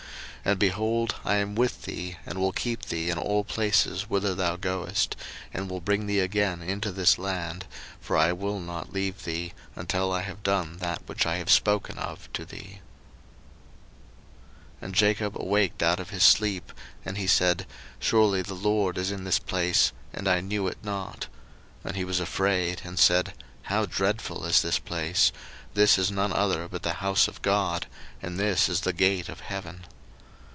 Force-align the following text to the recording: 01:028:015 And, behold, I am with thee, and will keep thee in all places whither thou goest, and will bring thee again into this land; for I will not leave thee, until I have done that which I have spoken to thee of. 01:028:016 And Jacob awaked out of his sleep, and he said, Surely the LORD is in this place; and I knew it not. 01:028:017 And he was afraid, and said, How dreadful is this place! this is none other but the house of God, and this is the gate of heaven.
01:028:015 0.41 0.51
And, 0.53 0.59
behold, 0.59 1.15
I 1.23 1.35
am 1.35 1.53
with 1.53 1.83
thee, 1.83 2.17
and 2.25 2.39
will 2.39 2.51
keep 2.51 2.85
thee 2.85 3.11
in 3.11 3.19
all 3.19 3.43
places 3.43 4.09
whither 4.09 4.33
thou 4.33 4.55
goest, 4.55 5.15
and 5.53 5.69
will 5.69 5.81
bring 5.81 6.07
thee 6.07 6.17
again 6.19 6.63
into 6.63 6.91
this 6.91 7.19
land; 7.19 7.67
for 7.99 8.17
I 8.17 8.33
will 8.33 8.59
not 8.59 8.91
leave 8.91 9.23
thee, 9.23 9.53
until 9.75 10.11
I 10.11 10.21
have 10.23 10.41
done 10.41 10.77
that 10.77 11.03
which 11.07 11.27
I 11.27 11.35
have 11.35 11.51
spoken 11.51 11.97
to 11.97 12.03
thee 12.43 12.81
of. 14.81 14.81
01:028:016 14.81 14.81
And 14.81 14.95
Jacob 14.95 15.37
awaked 15.39 15.83
out 15.83 15.99
of 15.99 16.09
his 16.09 16.23
sleep, 16.23 16.71
and 17.05 17.19
he 17.19 17.27
said, 17.27 17.67
Surely 17.99 18.41
the 18.41 18.55
LORD 18.55 18.97
is 18.97 19.11
in 19.11 19.25
this 19.25 19.37
place; 19.37 19.91
and 20.11 20.27
I 20.27 20.41
knew 20.41 20.67
it 20.67 20.79
not. 20.83 21.27
01:028:017 21.83 21.85
And 21.85 21.95
he 21.97 22.03
was 22.03 22.19
afraid, 22.19 22.81
and 22.83 22.97
said, 22.97 23.33
How 23.61 23.85
dreadful 23.85 24.43
is 24.45 24.63
this 24.63 24.79
place! 24.79 25.31
this 25.75 25.99
is 25.99 26.09
none 26.09 26.33
other 26.33 26.67
but 26.67 26.81
the 26.81 26.93
house 26.93 27.27
of 27.27 27.43
God, 27.43 27.85
and 28.23 28.39
this 28.39 28.67
is 28.67 28.81
the 28.81 28.91
gate 28.91 29.29
of 29.29 29.41
heaven. 29.41 29.85